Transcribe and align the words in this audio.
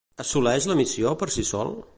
Assoleix 0.23 0.69
la 0.71 0.79
missió 0.81 1.15
per 1.23 1.31
si 1.37 1.49
sol? 1.55 1.75